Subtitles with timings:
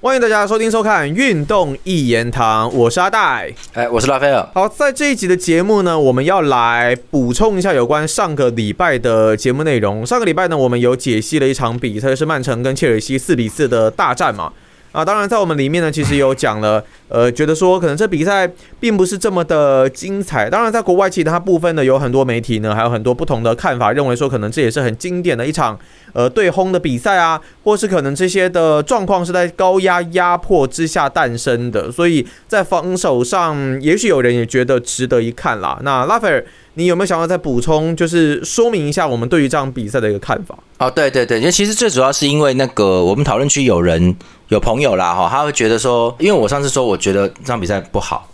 [0.00, 3.52] 欢迎大家收听收看《运动一言堂》，我是阿戴。
[3.72, 4.48] 哎，我是拉斐尔。
[4.54, 10.06] 好，在这一集的节目呢，我们要来补充一下有关上个礼拜的节目内容。
[10.06, 14.52] 上个礼拜呢，我们有解析了一场比赛，是曼城跟切尔西四比四的大战嘛。
[14.92, 18.50] 啊，当然，在我们里面呢，其实有讲了，呃，觉得说可能这比赛
[18.80, 20.48] 并不是这么的精彩。
[20.48, 25.78] 当然，在国外其他部分呢，有很多媒体呢，还有很多不同的看法，认为说可能这也是很经典的一场，
[26.12, 35.78] 呃，对轰的比赛啊，或是可能这些的状况是在高压压迫之下诞生的，所以在防守上，也许有人也觉得值得一看啦。
[35.82, 36.44] 那拉斐尔。
[36.78, 40.56] 你有没有想要再补充，就是说明一下我们对于这场比赛的一个看法？
[40.78, 44.14] 哦，对对对，因为其实最主要是因为那个我们讨论区有人
[44.46, 48.28] 有朋友啦哈，他会觉得说，因为我上次说我觉得这场比赛不好，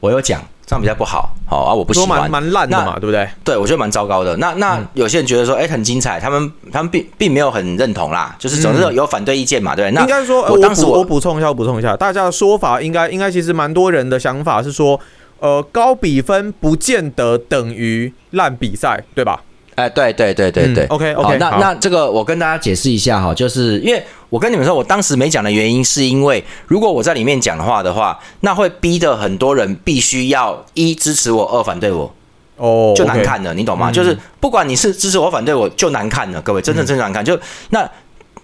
[0.00, 3.28] 我有讲这场比赛不好，好啊，我不喜欢，蛮蛮烂的嘛，对不对？
[3.44, 4.34] 对，我觉得蛮糟糕的。
[4.38, 14.98] 那那有些人觉得说，哎，很精彩，他们他们并并没有很认同啦，就是总是有反对意见嘛，对那应该说，我当时我补充一下，我补充一下，大家的说法应该应该其实蛮多人的想法是说。
[15.40, 19.42] 呃，高比分不见得等于烂比赛，对吧？
[19.76, 21.38] 哎，对对对对对，OK OK。
[21.38, 32.14] 那那这个我跟大家解释一下哈，就是因为我跟你们说，我当时没讲的原因，是因为如果我在里面讲的话的话，那会逼得很多人必须要一支持我，二反对我，
[32.56, 33.90] 哦，就难看了，你懂吗？
[33.90, 37.38] 就是不管你是支持我，反对我，就难看了，各位，真正真难看，就
[37.70, 37.90] 那。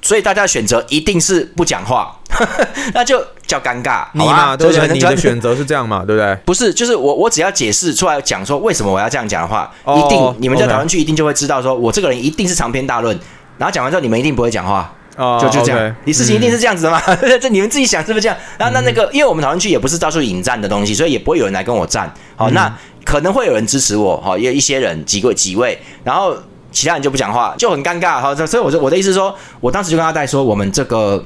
[0.03, 2.17] 所以大家选择一定是不讲话，
[2.95, 4.89] 那就叫尴尬，你嘛，对不对？
[4.93, 6.35] 你的选择是这样嘛，对不对？
[6.45, 13.19] 不是，就是我我只要解释出来讲说为什么我要这样讲的话，一定你们在讨论区一定就会知道，说我这个人一定是长篇大论，
[13.59, 14.95] 然后讲完之后你们一定不会讲话，
[15.41, 17.01] 就就这样，你事情一定是这样子的嘛？
[17.41, 18.37] 这你们自己想是不是这样？
[18.59, 22.13] 那那那个，因为我们讨论区也不是到处引战的东西，所以也不会有人来跟我战。
[22.37, 22.73] 好，那
[23.05, 26.37] 可能会有人支持我，好，也有一些人几个几位，然后。
[26.77, 28.21] 其他人就不讲话，就很尴尬。
[28.21, 31.25] 好，所以我就我的意思说，我当时就跟阿戴说，我们这个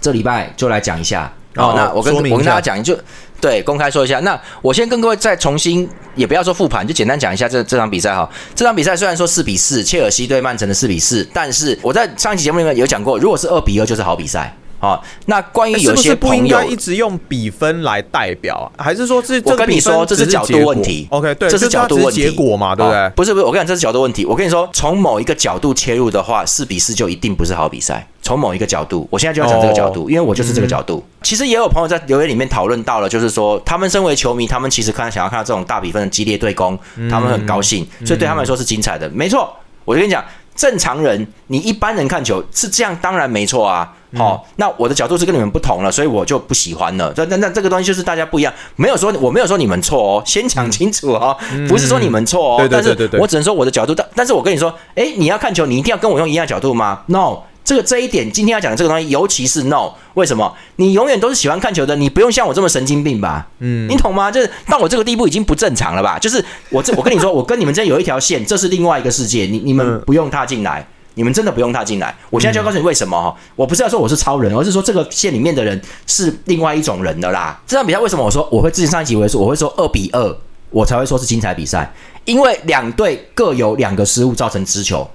[0.00, 1.30] 这礼拜就来讲一下。
[1.56, 2.98] 哦，那我跟我跟大家讲，就
[3.42, 4.20] 对公开说一下。
[4.20, 8.26] 那我先跟各位再重新，也不要说复盘，就简单讲一下这这场比赛哈。
[8.54, 14.56] 这场比赛虽然说四比四，切尔西对曼城的四比四，但是我在上一期节目里面有讲过，如果是二比二就是好比赛。
[14.80, 23.10] 好，那关于有些不应该一直用比分来代表，还是说这我跟你说这是角度问题？OK，对，这是角度问题，结果嘛，对不对？
[23.10, 24.24] 不是不是，我跟你讲这是角度问题。
[24.24, 28.06] 我跟你说，从某一个角度切入的话，四比四就一定不是好比赛。
[28.22, 31.04] 从某一个角度，我现在就要讲这个角度，因为我就是这个角度。
[31.22, 36.78] 其实也有朋友在留言里面讨论到了，就是说他们身为球迷，他们其实看想要看到这种大比分的激烈对攻，
[37.10, 39.06] 他们很高兴，所以对他们来说是精彩的。
[39.10, 39.54] 没错，
[39.84, 40.24] 我就跟你讲。
[40.54, 43.94] 正常人，你一般人看球是这样，当然没错啊。
[44.16, 47.12] 好，那我的角度是跟你们不同了，所以我就不喜欢了。
[47.16, 51.36] 那那那这个东西就是大家不一样，没有说我没有说你们错哦，先讲清楚哦，
[51.68, 52.90] 不是说你们错哦，但是
[53.20, 53.94] 我只能说我的角度。
[53.94, 57.42] 但但是我跟你说，哎，你要看球，你一定要跟我用一样角度吗？No。
[57.70, 60.52] 这个这一点，今天要讲的这个东西，尤其是 no，为什么？
[60.74, 63.46] 你永远都是喜欢看球的，你不用像我这么神经病吧？
[63.60, 64.28] 嗯，你懂吗？
[64.28, 66.18] 就是到我这个地步已经不正常了吧？
[66.18, 72.12] 就是我这，我跟你说，我跟你们之间有一条线，这是另外一个世界，你你们不用踏进来，你们真的不用踏进来。
[72.28, 77.56] 我现在就要告诉你为什么哈，我不是要说我是超人，而是说这个线里面的人是另外一种人的啦。
[77.68, 80.36] 这场比赛为什么我说我会之前上一集我会说我会说二比二，
[80.70, 81.94] 我才会说是精彩比赛，
[82.24, 85.08] 因为两队各有两个失误造成失球。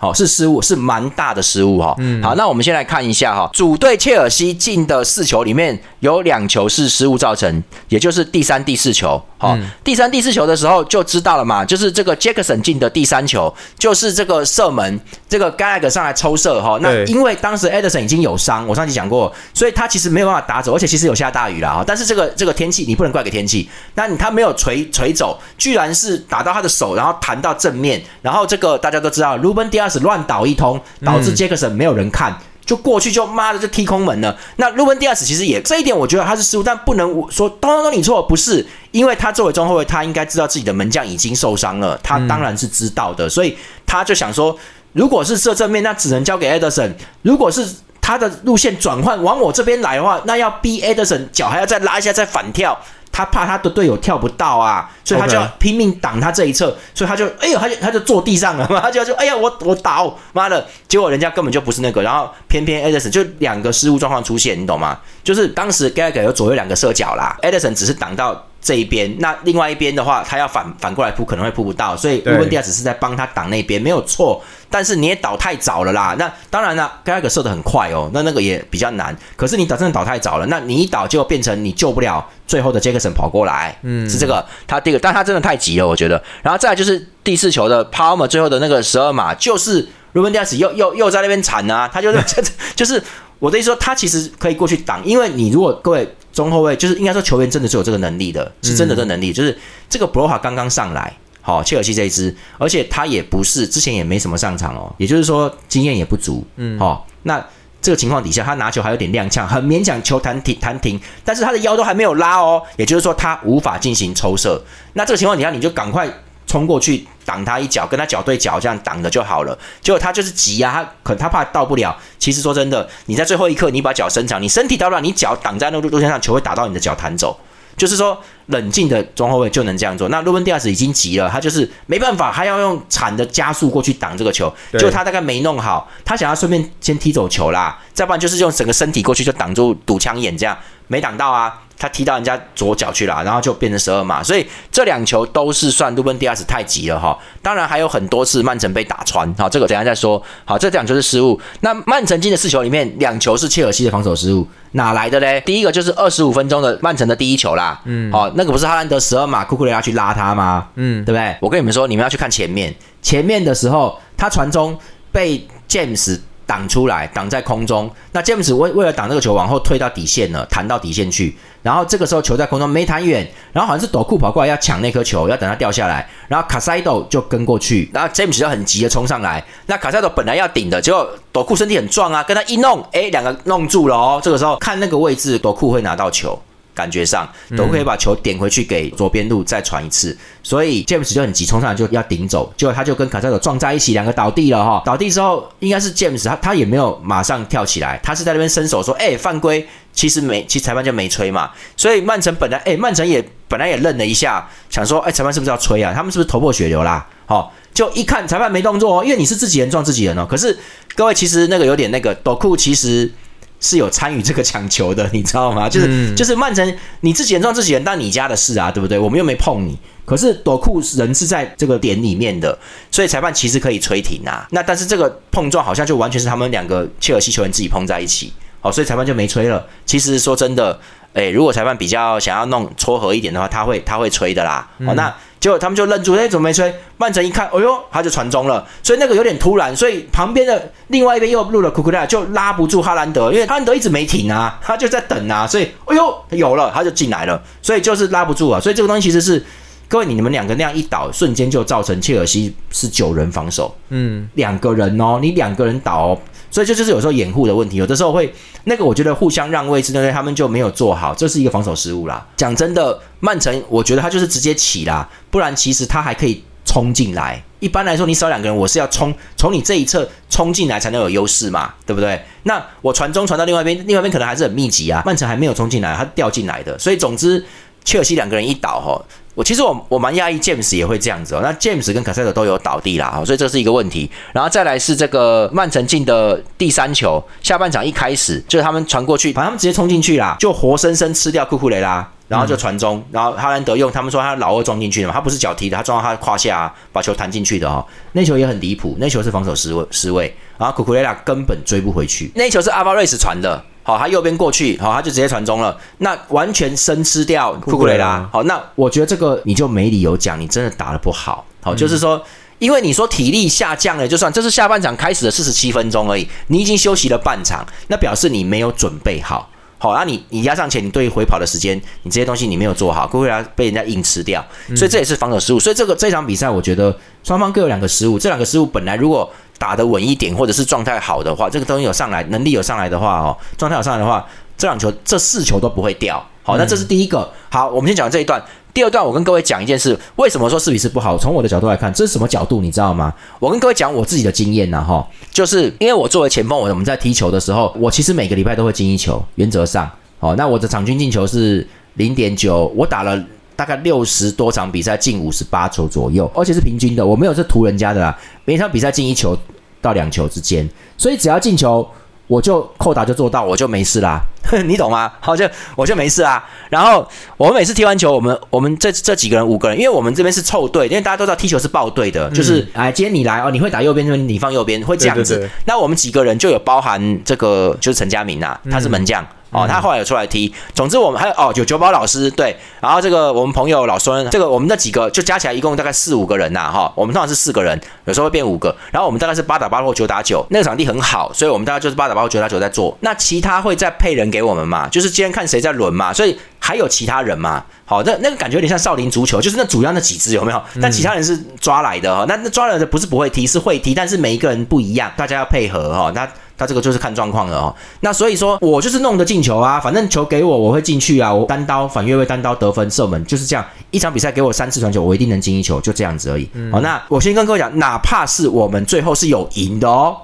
[0.00, 1.94] 好，是失误，是蛮大的失误哈。
[1.98, 9.22] 嗯，好，那我们先来看一下哈，主队切尔西进的四球里面有两球是失误造成，也就是第三、第四球。
[9.36, 16.78] 好，第三、第四球的时候就知道了嘛，就是这个杰克森进的第三球，就是这个射门，这个 Gag 上来抽射哈。
[16.82, 21.84] 那因为当时 Edison 已经有伤，我上期讲过，所以他其实没有办法打走，而且其实有下大雨了哈。
[21.86, 32.38] 但是这个这个天气你不能怪给天气，那你他没有锤锤走，居然是打到他的手，然后弹到正面，然后这个大家都知道，Ruben 乱倒一通，导致杰克森没有人看。
[32.64, 34.38] 就过去就妈的就踢空门了。
[34.56, 44.56] 那路文迪亚斯其实也这一点，我觉得他是失误，但不能说都都你错，不是，因为他作为中后卫，他应该知道自己的门将已经受伤了，他当然是知道的，所以他就想说，
[44.92, 46.88] 如果是射正面，那只能交给艾德森；
[47.22, 47.66] 如果是
[48.00, 52.78] 他的路线转换往我这边来的话，那要逼艾德森脚还要再拉一下再反跳。
[53.12, 64.98] 他怕他的队友跳不到啊，所以他就要拼命挡他这一侧，所以他就哎呦，他就他就坐地上了嘛， 他就说哎呀，我我倒，妈的，结果人家根本就不是那个，然后偏偏 Edison 就两个失误状况出现，你懂吗？
[65.24, 68.46] 就是当时 Gag 有左右两个射角啦，Edison 只是挡到。
[68.60, 74.42] 这一边，那另外一边的话，他要反反过来扑，可能会扑不到，所以乌文迪亚只是在帮他挡那边，没有错。
[74.68, 76.14] 但是你也倒太早了啦。
[76.18, 79.16] 那当然了，盖尔射的很快哦，那那个也比较难。
[79.34, 84.44] 可是你倒真的倒太早了，那你一倒就变成你救不了最后的杰克森跑过来，嗯，是这个。
[84.66, 86.22] 他第一个，但他真的太急了，我觉得。
[86.42, 92.22] 然后再来就是第四球的 Palmer 最后的那个十二码，就是乌文迪亚斯又又又在那边铲啊，他就是
[92.76, 93.02] 就是。
[93.40, 99.58] 我的意思说，他其实可以过去挡，因为你如果各位中后卫，就是应该说球员真的是有这个能力的，是真的这能力，就是
[99.88, 107.44] 这个 b r o h a 刚刚上来，好，切尔西这一支，而且他也不是之前也没什么上场哦，也就是说经验也不足，嗯，好，那
[107.82, 114.62] 这个情况底下，他拿球还有点踉跄，很勉强球弹停弹停，但是他的腰都还没有拉哦，也就是说他无法进行抽射，
[114.92, 116.06] 那这个情况底下，你就赶快。
[116.50, 119.56] 冲过去挡他一脚，跟他脚对脚这样挡着就好了。
[119.80, 121.96] 结果他就是急啊，他可他怕到不了。
[122.18, 127.38] 其实说真的，你在最后一刻你把脚伸长，你身体到了，你脚挡在那路路线上，球会打到你的脚弹走。
[127.76, 130.08] 就是说冷静的中后卫就能这样做。
[130.08, 134.52] 那路本迪亚斯已经急了，他就是没办法，他要用铲的加速过去挡这个球。
[134.78, 140.56] 就他大概没弄好，他想要顺便先踢走球啦，再不然就是用整个身体过去就挡住堵枪眼这样，
[140.88, 141.62] 没挡到啊。
[141.80, 147.18] 他踢到人家左脚去了，然后就变成十二码，所以这两球都是算路本迪亚斯太急了哈。
[147.40, 150.22] 当然还有很多次曼城被打穿，好，这个等下再说。
[150.44, 151.40] 好，这两球是失误。
[151.60, 155.40] 那曼城进的四球里面，两球是切尔西的防守失误，哪来的嘞？
[155.46, 160.68] 第一个就是二十五分钟的曼城的第一球啦，嗯，好，那个不是哈兰德十二码库库雷拉去拉他吗？
[160.74, 161.36] 嗯，对不对？
[161.40, 164.78] 我跟你们说，你们要去看前面，前面的时候他传中
[165.12, 166.20] 被 James。
[166.46, 167.88] 挡出来，挡在空中。
[168.10, 171.32] 那詹姆斯为为了挡这个球，往后退到底线了，弹到底线去。
[171.62, 176.04] 然后这个时候球在空中没弹远，然后好像是朵库跑过来要抢那颗球，要等它掉下来。
[176.26, 179.40] 然后卡塞多就跟过去，然后詹姆斯就很急的冲上来。
[179.66, 184.20] 那卡塞多本来要顶的，结果朵库身体很壮啊，跟他一弄，哎，两个弄住了哦。
[184.20, 186.36] 这个时候看那个位置，朵库会拿到球。
[186.80, 194.82] 感觉上都可以把球点回去给左边路再传一次，所以 James 就很急冲上来就要顶走，结果他就跟卡塞罗撞在一起，两个倒地了哈。
[194.86, 201.50] 倒地之后应该是 James 他他也没有马上跳起来，他是在那边伸手说：“哎，犯规。”其实没，其实裁判就没吹嘛。
[201.76, 205.92] 所以曼城本来哎，曼城也本来也愣了一下，想说：“哎，裁判是不是要吹啊？
[205.92, 210.24] 他们是不是头破血流啦？”好，就一看裁判没动作哦，因为你是自己人撞自己人哦。
[210.24, 210.56] 可是
[210.94, 213.12] 各位其实那个有点那个，斗库其实。
[213.60, 215.68] 是有参与这个抢球的， 你知道吗？
[215.68, 218.98] 就是就是曼城，你自己人撞自己人，但你家的事啊，对不对？
[218.98, 222.58] 我们又没碰你，可是朵库人是在这个点里面的，
[222.90, 224.48] 所以裁判其实可以吹停啊。
[224.50, 229.66] 那但是这个碰撞好像就完全是他们两个切尔西球员自己碰在一起，好，所以裁判就没吹了。
[229.84, 230.80] 其实说真的。
[231.12, 234.70] 哎，如果裁判比较想要弄撮合一点的话，他会他会吹的啦。
[234.86, 236.72] 哦，那结果他们就愣住，哎，怎么没吹？
[236.98, 238.66] 曼城一看，哎呦，他就传中了。
[238.82, 245.46] 所以那个有点突然，所以旁边的另外一边又入了库库利亚，就拉不住哈兰德，因为哈兰德一直没停啊，他就在等啊。
[245.46, 247.42] 所以，哎呦，有了，他就进来了。
[247.62, 248.60] 所以就是拉不住啊。
[248.60, 249.42] 所以这个东西其实是
[249.88, 256.20] 各位你你们两个那样一倒，瞬间就造成切尔西是九人防守，嗯，两个人哦，你两个人倒。
[256.50, 260.10] 所以这就是有时候掩护的问题，有的时候会那个，我觉得互相让位置，那？
[260.10, 262.26] 他们就没有做好，这是一个防守失误啦。
[262.36, 267.42] 讲真的，曼城我觉得他就是直接起啦，不然其实他还可以冲进来。
[267.60, 272.20] 一般来说，你少两个人，我是要冲从你这一侧冲进来才能有优势嘛，对不对？
[272.44, 275.02] 那我传中传到另外一边，另外一边可能还是很密集啊。
[275.04, 276.78] 曼城还没有冲进来，他掉进来的。
[276.78, 277.44] 所以总之，
[277.84, 279.00] 切尔西两个人一倒哈。
[279.36, 281.40] 我其实我我蛮讶异，James 也会这样子哦。
[281.42, 284.10] 那 James 跟卡塞尔都有倒地啦，所以这是一个问题。
[284.34, 297.86] 然后再来是这个曼城进的第三球，下半场一开始就是他们传过去，把他们直接冲进去啦，就活生生吃掉库库雷拉，然后就传中，然后哈兰德用他们说他老二撞进去的嘛，他不是脚踢的，他撞到他胯下把球弹进去的哦。
[298.12, 303.64] 那球也很离谱，那球是防守失位失位，然后库库雷拉根本追不回去，那球是阿巴瑞斯传的。
[303.82, 305.76] 好，他右边过去，好，他就直接传中了。
[305.98, 308.28] 那完全生吃掉库库雷拉。
[308.32, 311.44] 好，那我觉得这个你就没理由讲，你真的打的不好。
[311.62, 312.22] 好，就是说，
[312.58, 319.48] 因为你说体力下降了，就算这是下半场开始的四十七分钟而已，你已经休息了半场，那表示你没有准备好。
[319.78, 324.44] 好，那你你压上前，你对于回跑的时间，你这些东西你没有做好，库库雷拉被人家硬吃掉，
[324.76, 325.58] 所以这也是防守失误。
[325.58, 326.94] 所以这个这场比赛，我觉得
[327.24, 328.18] 双方各有两个失误。
[328.18, 334.26] 这两个失误本来如果打得稳一点，或者是状态好的话，这个东西有上来，能力有上来的话哦，状态有上来的话，
[334.56, 336.24] 这两球这四球都不会掉。
[336.42, 337.30] 好，那这是第一个。
[337.50, 338.42] 好，我们先讲这一段。
[338.72, 341.18] 第二段，我跟各位讲一件事，为什么说四比四不好？
[341.18, 342.62] 从我的角度来看，这是什么角度？
[342.62, 343.12] 你知道吗？
[343.38, 353.22] 我跟各位讲我自己的经验呢，哈，就是因为我作为前锋，我我们在踢球的时候，我其实每个礼拜都会进一球，原则上，好，那我的场均进球是零点九，我打了。
[353.60, 358.18] 大概六十多场比赛进五十八球左右，而且是平均的，我没有是图人家的啦。
[358.46, 359.36] 每场比赛进一球
[359.82, 361.86] 到两球之间，所以只要进球，
[362.26, 364.18] 我就扣打就做到，我就没事啦。
[364.66, 365.12] 你懂吗？
[365.20, 366.44] 好，就我就没事啊。
[366.68, 375.48] 然后我们每次踢完球，我们我们这这几个人五个人，因为我们这边是凑队，因为大家都知道踢球是报队的，就是哎，今天你来哦，你会打右边，这边你放右边，会这样子。
[375.66, 379.26] 那我们几个人就有包含这个，就是陈佳明啊，他是门将。
[379.52, 380.54] 哦，他后来有出来踢。
[380.74, 388.72] 总之，我们还有哦，有九宝老师对，然后这个我们朋友老孙，这个我们那几个就加起来一共大概四五个人呐，哈，我们通常是四个人，有时候会变五个。
[388.92, 392.96] 然后我们大概是八打八或九打九，那个场地很好，所以我们大概就是八打八或九打九在做。
[393.00, 394.88] 那其他会再配人给我们嘛？
[394.88, 397.64] 就是今天看谁在轮嘛，所以还有其他人嘛？
[397.84, 400.62] 好，那那个感觉有点像少林足球，就是那主要那几支有没有？
[400.80, 406.12] 但其他人是抓来的哈，那那抓来的不是不会踢，是会踢，但是每一个人不一样，大家要配合哈。
[406.14, 407.74] 那他这个就是看状况了哦。
[408.00, 411.32] 那所以说我就是弄的进球啊，反正球给我，我会进去啊。
[411.32, 413.64] 我单刀反越位，单刀得分射门，就是这样。
[413.90, 416.48] 一场比赛给我三次传球，我一定能进一球，就这样子而已。
[416.70, 420.16] 好，那我先跟各位讲，哪怕是我们最后是有赢的哦，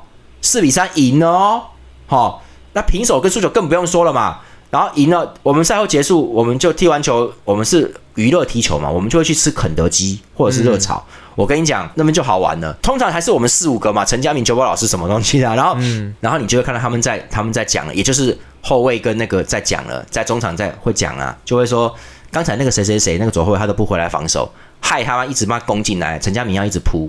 [0.43, 1.63] 四比三赢了哦。
[2.07, 2.43] 好，
[2.77, 4.39] 那平手跟输球更不用说了嘛。
[4.69, 11.03] 然后赢了，我们赛后结束，我们就踢完球，我们是娱乐踢球嘛，我们就会去吃肯德基或者是热炒。
[11.35, 12.77] 我跟你讲，那边就好玩了。
[12.83, 15.55] 通常还是我们四五个嘛，陈家明、九宝老师什么东西的。
[15.55, 15.79] 然后，
[16.21, 21.95] 然后你就会看到他们在他们在讲了，也就是后卫跟那个在讲了，在中场在会讲啊，就会说
[22.31, 27.09] 刚才那个谁谁谁那个左后卫他都不回来防守，害他妈一直骂攻进来，陈家明要一直扑，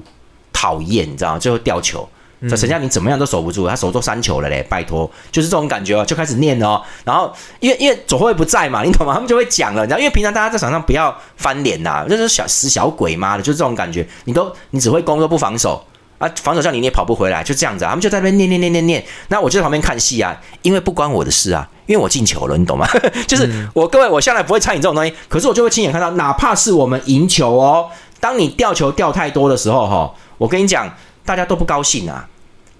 [0.54, 1.40] 讨厌，你知道吗？
[1.40, 2.08] 最后掉球。
[2.48, 6.80] 这陈佳明怎么样都守不住，他守住三球了嘞，拜托，就是这种感觉哦，就开始念哦。
[7.04, 9.14] 然后因为因为左后卫不在嘛，你懂吗？
[9.14, 14.08] 他们就会讲了，你知道，因为平常大家在场上不要翻脸呐， 就是小死小鬼妈的，就是这种感觉。
[14.26, 15.84] 你都你只会攻都不防守
[16.20, 17.86] 啊，防守叫你你也跑不回来，就这样子。
[17.86, 19.04] 他们就在那边念念念念念。
[19.30, 22.88] 那我就在旁边看戏啊，因为不关我的事啊，因为我进球了，你懂吗？
[23.26, 27.90] 就是我各位，我向来不会参与这种东西，可是我就会亲眼看到，哪怕是我们赢球哦，
[28.20, 30.94] 当你掉球掉太多的时候哈， 我跟你讲。
[31.28, 32.26] 大家都不高兴啊！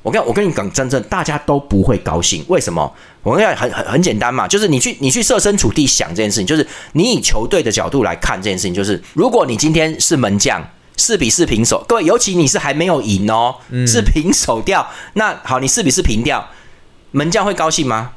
[0.04, 2.42] 我跟我跟你讲，真正大家都不会高兴。
[2.48, 2.90] 为什么？
[3.24, 16.48] 我跟你讲，很很很简单嘛，就是你去你去设身处地想这件事情，就是你以球队的角度来看这件事情，就是如果你今天是门将，四比四平手，各位，尤其你是还没有赢哦，是平手掉，那好，你四比四平掉，
[17.12, 18.14] 门将会高兴吗？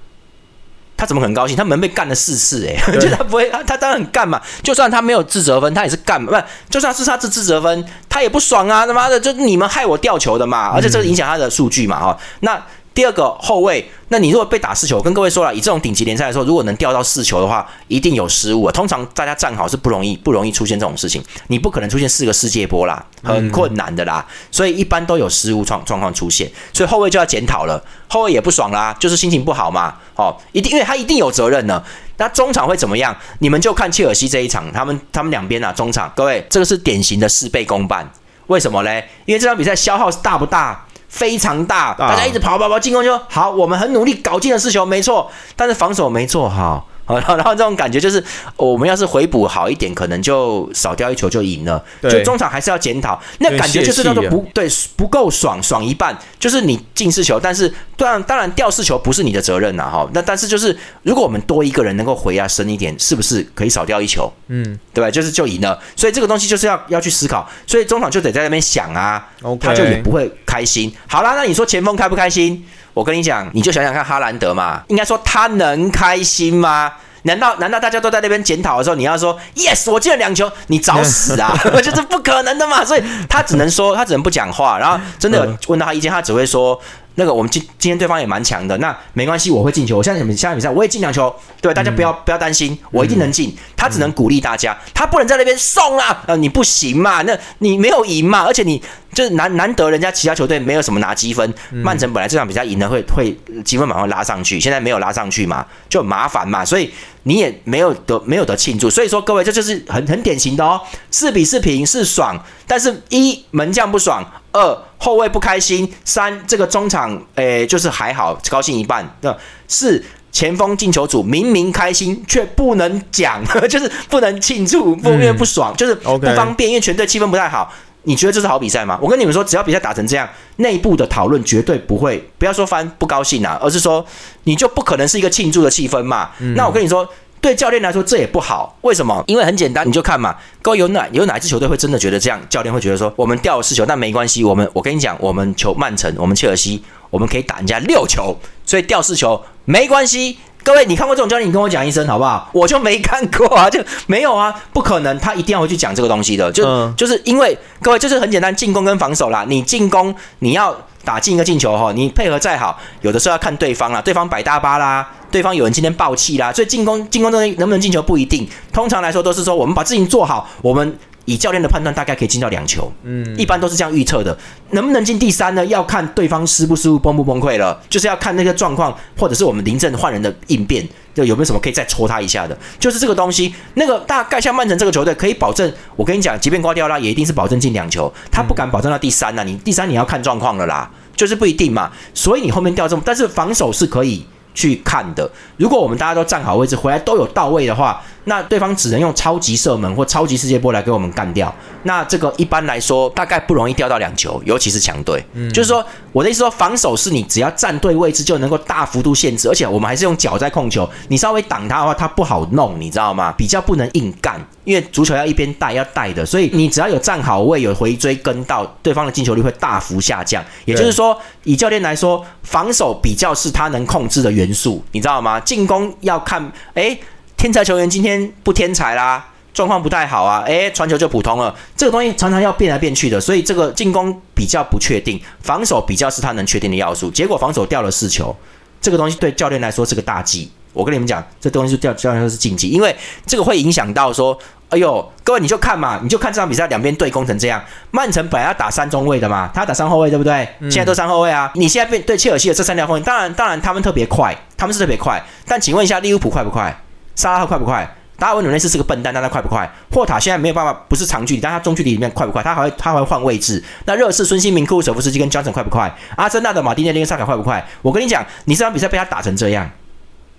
[1.00, 1.57] 他怎么可能高兴？
[1.57, 4.38] 他门被干了四次，哎， 就他不会，他他当然很干嘛。
[4.62, 6.37] 就算他没有自责分，他也是干，不？
[6.69, 8.87] 就算是他自自责分，他也不爽啊！
[8.87, 12.62] 他妈的，就你们害我掉球的嘛，而且这个影响他的数据嘛，哈，那。
[12.92, 18.73] 第二个后卫，那你如果被打四球，我跟各位说了，以这种顶级联赛来说，如果能掉到四球的话，一定有失误啊。
[18.73, 21.23] 通常大家站好是不容易，不容易出现这种事情。
[21.47, 24.26] 你不可能出现四个世界波啦，很困难的啦。
[24.50, 27.82] 所以一般都有失误状状况出现，所以后卫就要检讨了。
[28.09, 29.94] 后卫也不爽啦，就是心情不好嘛。
[30.16, 31.82] 哦，一定因为他一定有责任呢。
[32.16, 33.16] 那中场会怎么样？
[33.38, 38.11] 你们就看切尔西这一场，他们他们两边啊，中场，各位这个是典型的事倍功半。
[38.49, 39.09] 为什么嘞？
[39.26, 40.85] 因为这场比赛消耗是大不大？
[41.11, 46.87] 非常大，大家一直跑跑跑进攻就好，我们很努力搞进了四球，没错，但是防守没做好。
[47.19, 48.23] 然后然后这种感觉就是，
[48.57, 51.83] 我们要是回补好一点，可能就少掉一球就赢了。
[52.02, 60.09] 就中场还是要检讨，那感觉就是叫做不对，不够爽，爽一半就是你进四球，但是当然当然掉四球不是你的责任呐，哈。
[60.12, 64.33] 那但是就是如果我们多一个人能够回啊深一点，是不是可以少掉一球？
[64.49, 65.11] 嗯，对吧？
[65.11, 65.79] 就是就赢了。
[65.97, 69.29] 所以这个东西就是要要去思考，所以中场就得在那边想啊，
[69.61, 70.93] 他就也不会开心。
[71.07, 72.64] 好啦，那你说前锋开不开心？
[72.94, 76.92] 我跟你讲，你就想想看哈兰德嘛，应该说他能开心吗？
[77.23, 81.54] 难道难道大家都在那边检讨的时候，你要说 yes，我进了两球，你找死啊？
[81.82, 86.80] 就是不可能的嘛，所以他只能说，他只能不讲话，然后真的问到他意见，他只会说。
[87.16, 89.99] 那个我们今今天对方也蛮强的，那没关系，我会进球。
[89.99, 93.54] 我现在现在比赛我也进两球，对大家不要不要担心，我一定能进。
[93.76, 98.82] 他只能鼓励大家，他不能在那边送啊，呃，你不行嘛，那你没有赢嘛，而且你
[99.12, 106.90] 就是难难得人家其他球队没有什么拿积分，曼城本来这场比赛赢了会会积分马上拉上去，现在没有拉上去嘛，就很麻烦嘛，所以
[107.25, 108.88] 你也没有得没有得庆祝。
[108.88, 114.25] 所以说各位这就是很很典型的哦，四比四平是爽，但是一门将不爽。
[114.52, 119.33] 二后卫不开心，三这个中场诶就是还好高兴一半，那
[119.69, 120.02] 四
[120.33, 123.40] 前锋进球组明明开心却不能讲，
[123.71, 127.73] 就是不能庆祝，不因为不爽，就是不方便，因为全队气氛不太好。
[128.04, 128.99] 你觉得这是好比赛吗？
[129.02, 134.04] 我跟你们说，只要比赛打成这样，内部的讨论绝对不会，不要说翻不高兴啊，而是说
[134.45, 136.30] 你就不可能是一个庆祝的气氛嘛。
[136.54, 137.09] 那我跟你说。
[137.42, 138.76] 对教练来说，这也不好。
[138.83, 139.25] 为什么？
[139.26, 140.37] 因为很简单，你就看嘛。
[140.61, 142.38] 各位有哪有哪一支球队会真的觉得这样？
[142.50, 144.45] 教练会觉得说，我们掉了四球，但没关系。
[144.45, 150.37] 我们我跟你讲，我们球曼城，我们切尔西，我们可以打人家六球，所以掉四球没关系。
[150.62, 152.49] 各位，你看过这种教练，你跟我讲一声好不好？
[152.52, 156.50] 我就没看过啊，就没有啊，不可能，他一定要回去讲这个东西的。
[156.52, 159.45] 就就是因为各位，就是很简单，进攻跟防守啦。
[159.49, 165.09] 你进攻你要打进一个进球哈，你配合再好，有的时候要看对方啦，对方摆大巴啦。
[165.31, 168.49] 对方有人今天爆气啦，所以进攻进攻中能不能进球不一定。
[168.73, 170.99] 通常来说都是说我们把事情做好，我们。
[171.26, 174.36] 以教练的判断，大概可以进到两球，嗯，一般都是这样预测的。
[174.70, 175.64] 能不能进第三呢？
[175.66, 182.56] 要看对方失不失误、崩不崩溃了，就是要看那个状况，或者是我们临阵换人的应变，就有没有什么可以再戳他一下的。
[182.78, 188.12] 就是这个东西，那个大概像曼城这个球队，可以保证，我跟你讲，即便刮掉了，也一定是保证进两球。
[188.32, 191.90] 他不敢保证到第三呢，你第三你要看状况了啦，就是不一定嘛。
[192.14, 194.24] 所以你后面掉这么，但是防守是可以
[194.54, 195.30] 去看的。
[195.56, 198.00] 如果我们大家都站好位置，回来都有到位的话。
[198.24, 201.54] 那对方只能用超级射门或超级世界波来给我们干掉。
[201.84, 205.24] 那这个一般来说大概不容易掉到两球，尤其是强队。
[205.32, 210.88] 嗯，就是说我的意思说，防守是你只要站对位置就能够大幅度限制，而且我们还是用脚在控球。
[211.08, 213.32] 你稍微挡他的话，他不好弄，你知道吗？
[213.38, 220.44] 比较不能硬干，因为足球要一边带要带的，所以你只要有站好位，有回追跟到，对方的进球率会大幅下降。
[220.66, 225.40] 也就是说，以教练来说，防守比较是他能控制的元素，你知道吗？
[225.40, 226.98] 进攻要看，哎。
[227.40, 231.56] 天才球员今天不天才啦，状况不太好啊，诶，传球就普通了。
[231.75, 237.11] 这个东西常常要变来变去的，所以这个进攻比较不确定，防守比较是他能确定的要素。
[237.11, 238.37] 结果防守掉了四球，
[238.78, 240.52] 这个东西对教练来说是个大忌。
[240.75, 242.94] 我跟你们讲，这东西是掉教练说是禁忌，因为
[243.25, 247.64] 这个会影响到说，哎呦，各位你就看嘛，你就看这场比赛两边对攻成这样。
[247.90, 250.47] 曼城本来要打三中卫的嘛，他打三后卫对不对？
[250.64, 251.50] 现在都三后卫啊。
[251.54, 255.25] 你现在变对切尔西的这三条后卫，当然当然他们特别快，他们是特别快。
[255.47, 256.78] 但请问一下，利物浦快不快？
[257.20, 257.88] 沙拉赫快不快？
[258.18, 259.70] 达尔文纽内斯是个笨蛋，但他快不快？
[259.90, 262.42] 霍塔现在没有办法，不是长距离，但他中距离里面快不快？
[262.42, 263.62] 他还会他还会换位置。
[263.84, 265.94] 那热刺孙兴民、库鲁舍夫斯基跟江城快不快？
[266.16, 267.66] 阿森纳的马丁内利跟萨卡快不快？
[267.82, 269.70] 我跟你讲，你这场比赛被他打成这样。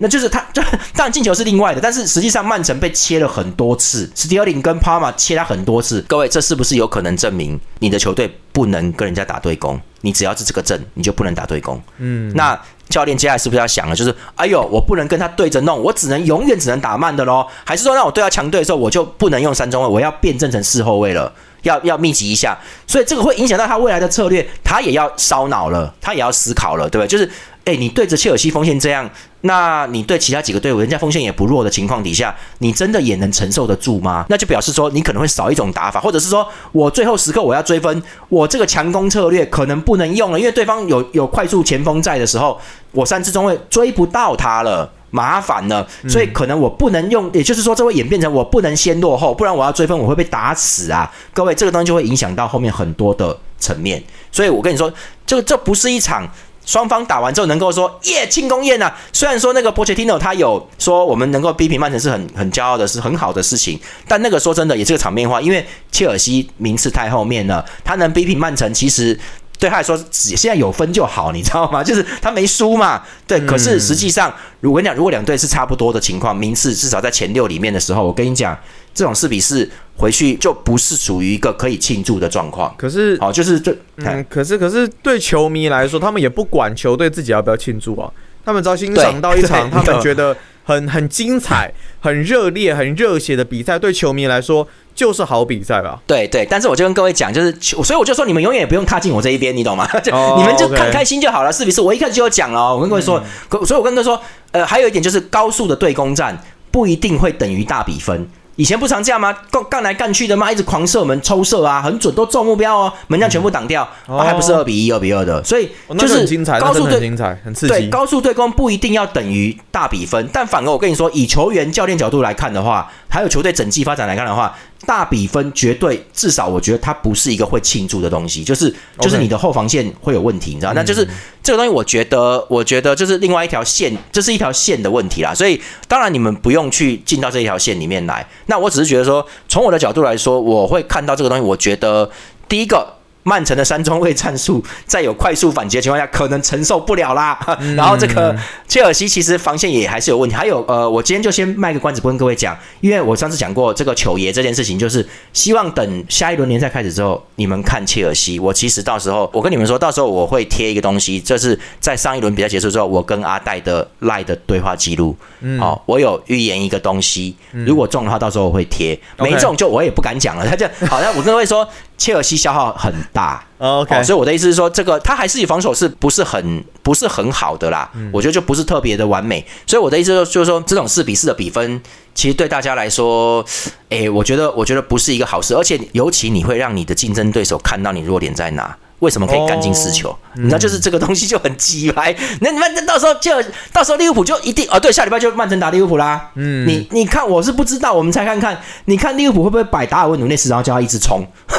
[0.02, 0.60] 那就是他，就
[0.94, 6.04] 当然进球是另外的，但是实际上曼城被切了很多次，斯蒂尔林跟帕马切他很多次。
[6.08, 9.80] 各位，这是不是有可能证明你的球队不能跟人家打对攻？
[10.00, 11.80] 你只要是这个阵，你就不能打对攻。
[11.98, 13.94] 嗯，那教练接下来是不是要想了？
[13.94, 17.46] 就是哎呦，我不能跟他对着弄，我只能永远只能打慢的喽？
[17.64, 21.32] 还是说让我对到强队的时候，我就不能用三中卫，我要变阵成四后卫了？
[21.62, 27.08] 要要密集一下，所以这个会影响到他未来的策略，他也要烧脑了，他也要思考了，对不对？
[27.08, 27.30] 就是。
[27.64, 29.08] 哎，你对着切尔西锋线这样，
[29.42, 34.26] 那你对其他几个队伍，人家锋线也不弱的情况底下，你真的也能承受得住吗？
[34.28, 51.08] 那就表示说，你可能会少一种打法，或者是说我最后时刻我要追分，我这个强攻策略可能不能用了，因为对方有有快速前锋在的时候，我三支中卫追不到他了，麻烦了，所以可能我不能用，也就是说，这会演变成我不能先落后，不然我要追分我会被打死啊！
[51.32, 54.92] 各位，这个东西就会影响到后面很多的层面，所以我跟你说，
[55.24, 56.28] 这这不是一场。
[56.64, 69.18] 双方打完之后能够说耶庆功宴呐，虽然说那个波切蒂诺他有说我们能够逼平曼城是很很骄傲的，是很好的事情，但那个说真的也是个场面话，因为切尔西名次太后面了，他能逼平曼城其实。
[69.62, 71.82] 对他来说，只现在有分就好，你知道吗？
[71.84, 73.00] 就是他没输嘛。
[73.28, 78.58] 对，可是实际上，如果你讲，如果两队是差不多的情况，名次至少在前六里面的时候，我跟你讲，
[78.92, 82.74] 这种四比四回去就不是属于一个可以庆祝的状况。
[82.76, 88.10] 可是，哦，就是这，嗯，可是，可是对球迷来说，他们也不管球队自己要不要庆祝啊，
[88.44, 94.68] 他们只要欣赏到一场，他们觉得很很精彩、很热烈、很热血的比赛，对球迷来说。
[94.94, 99.88] 就是好比赛吧，对对，但是我就跟各位讲，就是所以我就说你们永远也不用踏进我这一边，你懂吗？
[100.04, 101.50] 就你们就看开心就好了。
[101.50, 103.18] 是比是，我一开始就有讲了，我跟各位说，
[103.64, 104.20] 所以我跟各位说，
[104.50, 106.38] 呃，还有一点就是高速的对攻战
[106.70, 108.28] 不一定会等于大比分。
[108.56, 109.32] 以前不常这样吗？
[109.50, 116.14] 干干来干去的嘛，一直狂射门、抽射啊，很准，都中目标哦，门将全部挡掉，还不是二比一、二比二的，所以就是
[116.60, 117.72] 高速对精彩，很刺激。
[117.72, 124.54] 对，高速对攻不一定要等于大比分，但反而我跟你说，以球员、教练角度来看的话，还有球队整季发展来看的话。
[124.84, 130.72] 大比分绝对，至少我觉得它不是一个会庆祝的东西，就是就是你的后防线会有问题，你知道？
[130.74, 131.06] 那就是
[131.40, 135.32] 这个东西，我觉得，我觉得就是另外一条线，这是一条线的问题啦。
[135.32, 138.26] 所以当然你们不用去进到这一条线里面来。
[138.52, 142.10] 那我只是觉得说，从我的角度来说，我会看到这个东西，我觉得
[142.46, 142.86] 第一个。
[143.24, 147.38] 曼城的三中卫战术，在有快速反击的情况下，可能承受不了啦。
[147.76, 150.34] 然后这个切尔西其实防线也还是有问题。
[150.34, 158.38] 还有呃，我今天就先卖个关子，不跟各位讲，因为我上次讲过这个球爷这件事情，就是希望等下一轮联赛开始之后，你们看切尔西。
[158.40, 165.16] 我其实到时候我跟你们说到时候我会贴一个东西，这是在上一轮比赛结束之后，我跟阿戴的赖的对话记录。
[165.40, 170.46] 嗯好，我有预言一个东西，如果中的话，到时候我会贴；没中就我也不敢讲了。
[170.48, 171.68] 他 就好，像我跟各位说。
[171.98, 177.90] 切尔西消耗很大，OK，所以我的意思是说，这个他还是以防守是不是很不是很好的啦？
[178.12, 179.44] 我觉得就不是特别的完美。
[179.66, 181.80] 所以我的意思就是说，这种四比四的比分，
[182.14, 183.44] 其实对大家来说，
[183.90, 188.76] 诶，我觉得我觉得不是一个好事，而且尤其你会让你的竞争对手看到你弱点在哪。
[189.02, 190.16] 为什么可以干进四球？
[190.34, 192.14] 你知道，就是这个东西就很鸡排。
[192.40, 193.32] 那那那到时候就
[193.72, 196.30] 到时候利物浦就一定哦，对，下礼拜就曼城打利物浦啦。
[196.36, 201.26] 嗯，你你看，我是不知道，我们猜看看，你看利物浦会不会摆达尔文努内斯，然后叫他一直冲？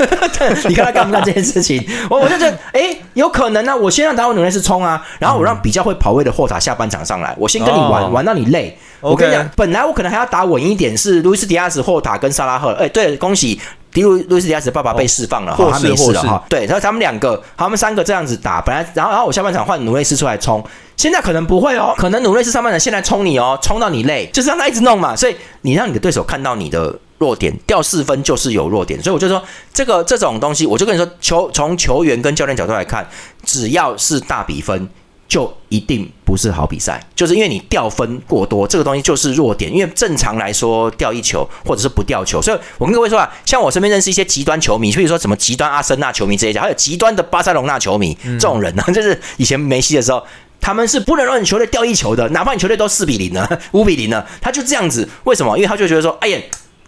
[0.69, 1.86] 你看他干不干这件事情？
[2.10, 3.75] 我我就觉得，哎，有可能啊。
[3.75, 8.77] 我先让达尔文努内斯冲啊，然后我让比较会跑位的霍塔下半场上来，我先跟你玩玩到你累。
[9.01, 12.71] 我跟你讲，本来我可能还要打稳一点，是路易斯迪亚斯、霍塔跟萨拉赫。
[12.75, 13.60] 哎，对，恭喜。
[13.93, 16.43] 迪路路易斯迪亚斯爸爸被释放了，哈，他没事了哈。
[16.49, 20.63] 对，然后他们两个，他们三个这样子打，本来，然后，然后我下半场换努内斯出来冲，
[20.97, 25.15] 现在可能不会哦，可能努内斯上半场现在冲你哦，冲到你累，就是让他一直弄嘛。
[25.15, 29.01] 所以你让你的对手看到你的弱点，掉四分就是有弱点。
[29.01, 29.41] 所以我就说，
[29.73, 33.08] 这个这种东西，我就跟你说，球从球员跟教练角度来看，
[33.43, 34.89] 只要是大比分。
[35.34, 39.74] 就一定不是好比赛，就是因为你掉分过多，这个东西就是弱点。
[39.74, 50.24] 因为正常来说，掉一球或者是不掉球，所以我跟各位说啊，像我身边认识一些极端球迷，比如说什么极端阿森纳球迷这些，还有极端的巴塞隆纳球迷，这种人呢，就是以前梅西的时候，
[50.62, 55.10] 他们是不能让你球队掉一球的，哪怕你球队都四比零了、五比零了，他就这样子。
[55.24, 55.58] 为什么？
[55.58, 56.39] 因为他就觉得说，哎呀，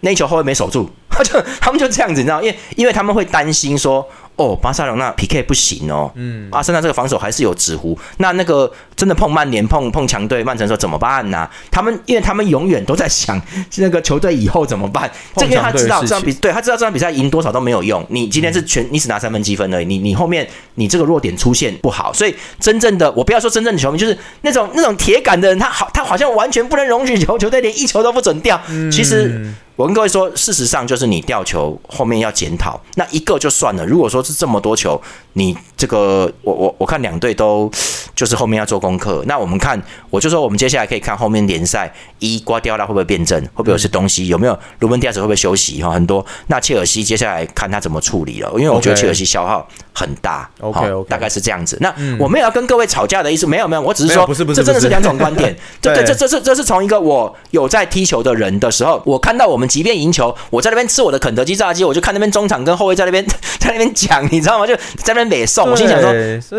[0.02, 2.40] 那一球后卫没守住， 他就他们就这样子，你知道？
[2.40, 4.08] 因为因为他们会担心说。
[4.36, 6.12] 哦，巴塞罗那 PK 不行哦。
[6.14, 7.98] 嗯，阿森纳这个防守还是有纸糊。
[8.18, 11.48] 那那个真的碰曼联、碰碰强队，曼城说怎么办呢？
[11.70, 13.40] 他们因为他们永远都在想
[13.76, 15.10] 那个球队以后怎么办。
[15.36, 18.04] 这个他知道这场比对他知道这场比赛赢多少都没有用。
[18.10, 19.86] 你今天是全你只拿三分积分而已。
[19.86, 28.60] 你你后面你这个弱点出现不好，所以真正的我不要说真正的球迷，就是那种那种铁杆的人，他好他好像完全不能容许球球队连一球都不准掉。
[28.92, 29.50] 其实。
[29.76, 33.84] 我跟各位说，事实上就是你吊球后面要检讨，那一个就算了。
[33.84, 35.00] 如果说是这么多球，
[35.34, 37.70] 你这个我我我看两队都
[38.14, 39.22] 就是后面要做功课。
[39.26, 45.90] 那我们看，我就说我们接下来可以看后面联赛一刮掉了会不会变正，会不会有些东西，有没有卢本迪亚斯会不会休息哈？
[45.90, 46.24] 很多。
[46.46, 50.48] 那切尔西接下来看他怎么处理了，因为我觉得切尔西消耗很大。
[50.60, 51.78] OK，大概是这样子。
[51.80, 55.56] 那我没有要跟各位吵架的意思，没有没有，我只是说，这真的是两种观点。
[55.80, 59.66] 对对，这这是这是从一个我有在踢球的人的时候，我看到我们。
[59.66, 63.22] 即便赢球，我在那边吃我的肯德基炸鸡，我就看那边中场跟后卫在那边
[63.58, 64.66] 在那边讲，你知道吗？
[64.66, 65.68] 就在那边美送。
[65.68, 66.10] 我心想说，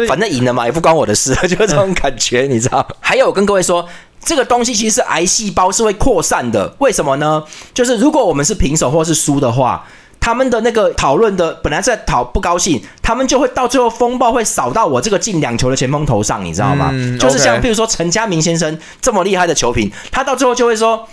[0.07, 2.85] 反正赢了嘛，也不关我的事，就这种感觉，你知道。
[2.99, 3.87] 还有，我跟各位说，
[4.23, 6.75] 这个东西其实是癌细胞是会扩散的。
[6.79, 7.41] 为什么呢？
[7.73, 9.83] 就是如果我们是平手或是输的话，
[10.27, 16.91] 他们的那个讨论的本来在讨不高兴，他们就会到最后风暴会扫到我这个进两球的前锋头上，你知道吗？
[17.17, 21.07] 就是像比如说陈家明先生这么厉害的球评，他到最后就会说。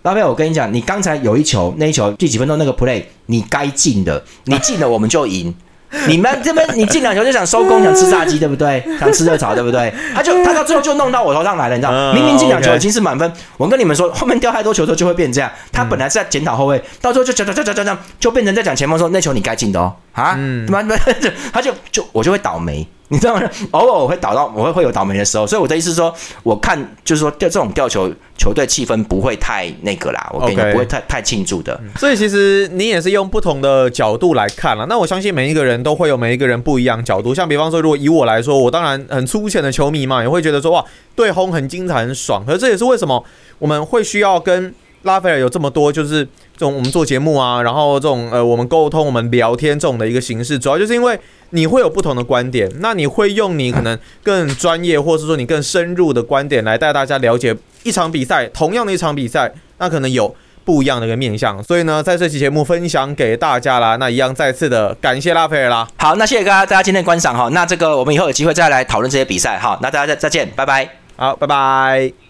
[0.00, 5.54] 拉菲我跟你讲，你刚才有一球，那一球第几分钟那个 play，你该进的，你进了我们就赢。
[6.08, 8.82] 你们这边你进两球就想收工，想吃炸鸡，对不对？
[8.98, 9.92] 想吃热炒，对不对？
[10.14, 12.12] 他就他到最后就弄到我头上来了，你知道？
[12.12, 15.50] 明明进两球已经是满分，我跟你们说，后面掉太多球之后就会变这样。
[15.72, 20.82] 他本来是在检讨后卫，到最后就讲讲讲讲讲讲，就变成在讲前锋说那球你该进的哦啊，他妈
[21.52, 22.86] 他就就我就会倒霉。
[23.08, 23.42] 你知道吗？
[23.72, 26.12] 偶尔我会倒到，我会会有倒霉的时候，所以我的意思是说，
[26.42, 31.78] 我看就是说掉这种吊球，球队气氛不会太那个啦，我跟你不会太太庆祝的。
[31.96, 34.86] 所以其实你也是用不同的角度来看了。
[34.86, 37.34] 那我相信每一个人都会有每一个人不一样角度。
[37.34, 42.44] 像比方说，如果以我来说，我当然很粗浅的球迷嘛，也会觉得说哇，对轰很精彩很爽。
[42.46, 43.22] 可这也是为什么
[43.58, 46.24] 我们会需要跟拉斐尔有这么多就是
[46.56, 51.18] 这种我们做节目啊，然后这种呃我们沟通、我们聊天这种的一个形式，主要就是因为。
[51.50, 61.62] 你会有不同的观点，那你会用你可能更专业，或者是说你更深入的观点来带大家了解一场比赛，同样的一场比赛，那可能有不一样的一个面向。
[61.62, 65.86] 所以呢，在这期节目分享给大家啦，那一样再次的感谢拉斐尔啦。
[65.96, 67.48] 好，那谢谢大家，大家今天观赏哈。
[67.52, 69.78] 那这个我们以后有机会再来讨论这些比赛哈。
[69.80, 70.88] 那大家再再见，拜拜。
[71.14, 72.23] 好，拜拜。